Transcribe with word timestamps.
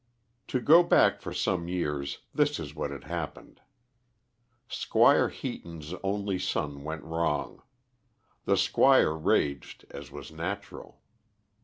To 0.47 0.59
go 0.59 0.81
back 0.81 1.21
for 1.21 1.31
some 1.31 1.67
years, 1.67 2.23
this 2.33 2.59
is 2.59 2.73
what 2.73 2.89
had 2.89 3.03
happened. 3.03 3.61
Squire 4.67 5.29
Heaton's 5.29 5.93
only 6.01 6.39
son 6.39 6.83
went 6.83 7.03
wrong. 7.03 7.61
The 8.45 8.57
Squire 8.57 9.13
raged, 9.13 9.85
as 9.91 10.09
was 10.09 10.31
natural. 10.31 11.03